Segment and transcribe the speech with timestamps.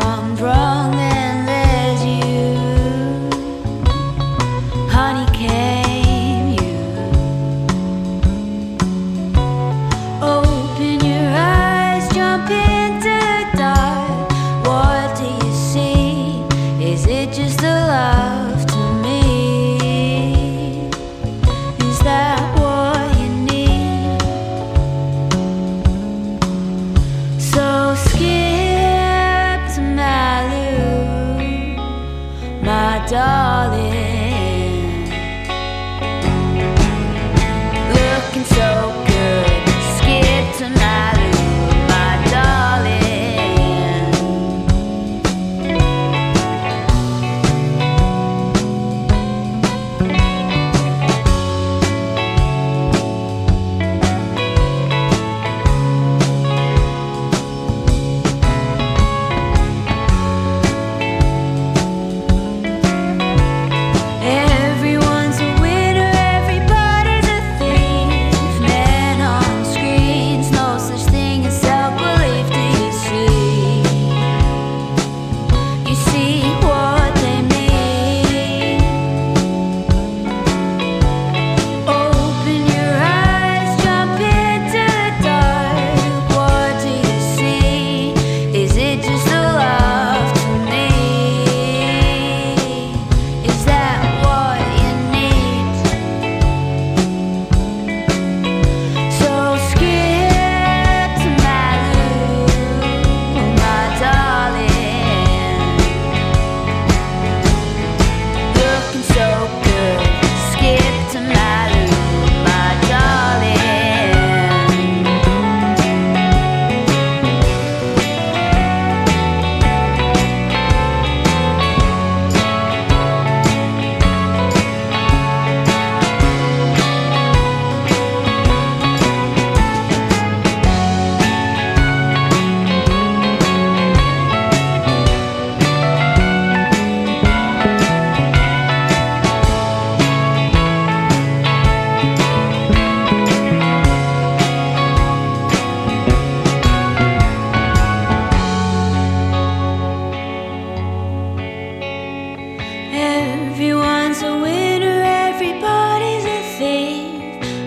[0.00, 2.54] from wrong and you.
[4.90, 6.78] Honey came you.
[10.22, 14.30] Open your eyes, jump into the dark.
[14.66, 16.42] What do you see?
[16.92, 18.15] Is it just a lie?
[33.06, 34.15] darling.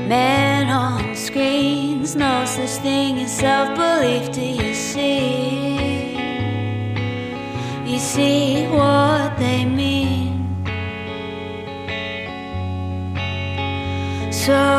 [0.09, 6.15] Men on screens, no such thing as self belief, do you see?
[7.85, 10.65] You see what they mean.
[14.31, 14.78] So